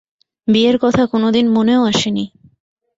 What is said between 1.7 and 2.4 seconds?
আসে নি।